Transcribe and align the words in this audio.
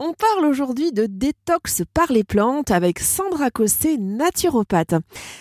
On 0.00 0.12
parle 0.12 0.46
aujourd'hui 0.46 0.92
de 0.92 1.06
détox 1.06 1.82
par 1.92 2.12
les 2.12 2.22
plantes 2.22 2.70
avec 2.70 3.00
Sandra 3.00 3.50
Cossé, 3.50 3.98
naturopathe. 3.98 4.94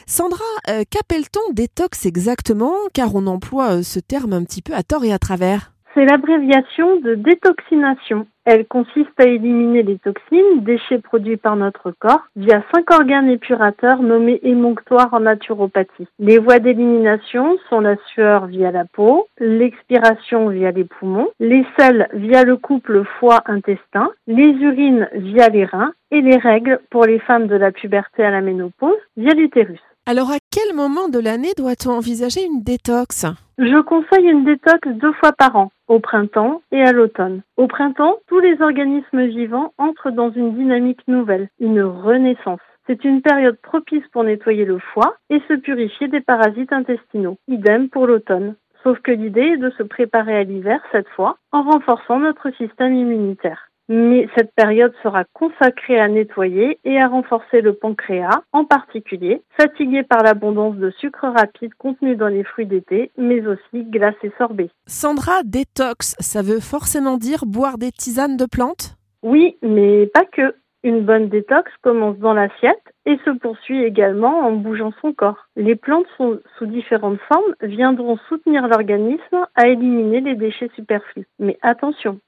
Sandra, 0.08 0.44
euh, 0.68 0.83
qu'appelle-t-on 0.90 1.54
détox 1.54 2.08
exactement? 2.08 2.74
Car 2.92 3.14
on 3.14 3.28
emploie 3.28 3.78
euh, 3.78 3.83
ce 3.83 4.00
terme 4.00 4.33
un 4.33 4.43
petit 4.43 4.64
peu 4.64 4.74
à 4.74 4.82
tort 4.82 5.06
et 5.06 5.14
à 5.14 5.20
travers. 5.20 5.76
C'est 5.98 6.06
l'abréviation 6.06 6.98
de 7.00 7.16
détoxination. 7.16 8.28
Elle 8.46 8.68
consiste 8.68 9.20
à 9.20 9.23
éliminer 9.23 9.82
les 9.82 9.98
toxines, 9.98 10.62
déchets 10.62 11.00
produits 11.00 11.38
par 11.38 11.56
notre 11.56 11.89
corps, 11.89 12.21
via 12.36 12.62
cinq 12.71 12.92
organes 12.94 13.32
épurateurs 13.32 14.04
nommés 14.04 14.39
émonctoires 14.44 15.12
en 15.12 15.21
naturopathie. 15.21 16.07
Les 16.20 16.38
voies 16.38 16.60
d'élimination 16.60 17.57
sont 17.68 17.80
la 17.80 17.96
sueur 18.14 18.46
via 18.46 18.70
la 18.70 18.86
peau, 18.86 19.28
l'expiration 19.39 20.50
via 20.50 20.70
les 20.70 20.84
poumons, 20.84 21.30
les 21.39 21.66
selles 21.80 22.07
via 22.14 22.43
le 22.43 22.57
couple 22.57 23.04
foie-intestin, 23.20 24.11
les 24.28 24.52
urines 24.52 25.10
via 25.14 25.50
les 25.50 25.66
reins 25.66 25.93
et 26.11 26.21
les 26.21 26.38
règles 26.38 26.79
pour 26.92 27.06
les 27.06 27.18
femmes 27.18 27.48
de 27.48 27.56
la 27.56 27.71
puberté 27.71 28.24
à 28.24 28.29
la 28.29 28.42
ménopause 28.42 28.93
via 29.18 29.34
l'utérus. 29.34 29.82
Alors 30.10 30.32
à 30.32 30.39
quel 30.52 30.74
moment 30.74 31.10
de 31.10 31.20
l'année 31.20 31.52
doit-on 31.57 31.89
envisager 31.89 32.39
une 32.41 32.63
détox? 32.63 33.25
Je 33.57 33.81
conseille 33.81 34.30
une 34.30 34.45
détox 34.45 34.88
deux 34.88 35.11
fois 35.11 35.33
par 35.33 35.57
an, 35.57 35.70
au 35.89 35.99
printemps 35.99 36.61
et 36.71 36.81
à 36.81 36.93
l'automne. 36.93 37.41
Au 37.57 37.67
printemps, 37.67 38.16
tous 38.27 38.39
les 38.39 38.61
organismes 38.61 39.25
vivants 39.25 39.73
entrent 39.77 40.11
dans 40.11 40.31
une 40.31 40.53
dynamique 40.55 41.05
nouvelle, 41.09 41.49
une 41.59 41.81
renaissance. 41.81 42.61
C'est 42.88 43.03
une 43.03 43.21
période 43.21 43.57
propice 43.61 44.07
pour 44.13 44.23
nettoyer 44.23 44.63
le 44.63 44.80
foie 44.80 45.17
et 45.30 45.41
se 45.49 45.55
purifier 45.55 46.08
des 46.08 46.21
parasites 46.21 46.71
intestinaux. 46.71 47.38
Idem 47.49 47.89
pour 47.89 48.08
l'automne. 48.08 48.55
Sauf 48.83 48.99
que 48.99 49.11
l'idée 49.11 49.55
est 49.55 49.58
de 49.58 49.71
se 49.71 49.83
préparer 49.83 50.38
à 50.38 50.44
l'hiver 50.44 50.80
cette 50.94 51.09
fois 51.09 51.35
en 51.52 51.63
renforçant 51.63 52.19
notre 52.19 52.49
système 52.52 52.95
immunitaire 52.95 53.66
mais 53.89 54.27
cette 54.35 54.53
période 54.53 54.93
sera 55.03 55.23
consacrée 55.33 55.99
à 55.99 56.07
nettoyer 56.07 56.79
et 56.83 56.99
à 56.99 57.07
renforcer 57.07 57.61
le 57.61 57.73
pancréas, 57.73 58.41
en 58.52 58.66
particulier, 58.66 59.41
fatigué 59.59 60.03
par 60.03 60.23
l'abondance 60.23 60.75
de 60.75 60.91
sucre 60.91 61.27
rapide 61.27 61.73
contenu 61.75 62.16
dans 62.16 62.27
les 62.27 62.44
fruits 62.44 62.66
d'été, 62.66 63.11
mais 63.17 63.45
aussi 63.45 63.83
glace 63.85 64.16
et 64.23 64.31
sorbet. 64.38 64.69
Sandra, 64.88 65.44
détox, 65.44 66.16
ça 66.19 66.41
veut 66.41 66.59
forcément 66.59 67.17
dire 67.17 67.45
boire 67.45 67.77
des 67.77 67.91
tisanes 67.91 68.38
de 68.38 68.45
plantes? 68.45 68.95
Oui, 69.23 69.57
mais 69.61 70.07
pas 70.07 70.25
que. 70.25 70.55
Une 70.83 71.03
bonne 71.03 71.27
détox 71.27 71.69
commence 71.81 72.17
dans 72.19 72.33
l'assiette 72.33 72.81
et 73.05 73.17
se 73.25 73.31
poursuit 73.31 73.83
également 73.83 74.41
en 74.41 74.51
bougeant 74.51 74.94
son 75.01 75.11
corps. 75.11 75.47
Les 75.55 75.75
plantes 75.75 76.05
sous 76.17 76.66
différentes 76.66 77.19
formes 77.27 77.55
viendront 77.61 78.17
soutenir 78.29 78.67
l'organisme 78.67 79.47
à 79.55 79.67
éliminer 79.67 80.22
les 80.22 80.35
déchets 80.35 80.69
superflus. 80.75 81.25
Mais 81.39 81.57
attention, 81.61 82.19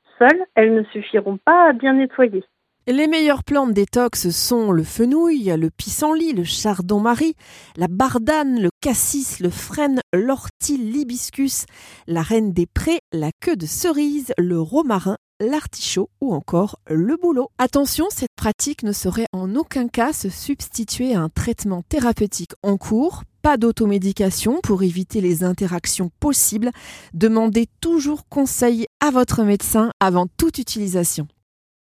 elles 0.56 0.74
ne 0.74 0.84
suffiront 0.86 1.38
pas 1.44 1.70
à 1.70 1.74
bien 1.74 1.94
nettoyer. 1.94 2.44
Les 2.88 3.08
meilleures 3.08 3.44
plantes 3.44 3.74
détox 3.74 4.30
sont 4.30 4.72
le 4.72 4.84
fenouil, 4.84 5.54
le 5.56 5.70
pissenlit, 5.70 6.34
le 6.34 6.44
chardon-marie, 6.44 7.36
la 7.78 7.88
bardane, 7.88 8.60
le 8.60 8.70
cassis, 8.82 9.40
le 9.42 9.52
frêne, 9.52 10.02
l'ortie, 10.12 10.78
l'hibiscus, 10.78 11.66
la 12.08 12.24
reine 12.24 12.52
des 12.52 12.66
prés, 12.66 13.02
la 13.12 13.30
queue 13.42 13.56
de 13.56 13.68
cerise, 13.68 14.34
le 14.40 14.60
romarin, 14.60 15.18
l'artichaut 15.40 16.10
ou 16.22 16.34
encore 16.34 16.80
le 16.88 17.18
bouleau. 17.18 17.50
Attention, 17.58 18.08
cette 18.10 18.36
pratique 18.36 18.84
ne 18.84 18.92
saurait 18.92 19.28
en 19.34 19.56
aucun 19.56 19.88
cas 19.88 20.14
se 20.14 20.30
substituer 20.30 21.16
à 21.16 21.22
un 21.22 21.30
traitement 21.30 21.82
thérapeutique 21.82 22.52
en 22.64 22.78
cours. 22.78 23.24
Pas 23.42 23.58
d'automédication 23.58 24.60
pour 24.62 24.84
éviter 24.84 25.22
les 25.22 25.44
interactions 25.44 26.12
possibles. 26.20 26.72
Demandez 27.14 27.68
toujours 27.80 28.28
conseil 28.28 28.86
à 29.00 29.12
votre 29.12 29.44
médecin 29.44 29.92
avant 30.00 30.28
toute 30.38 30.58
utilisation. 30.58 31.28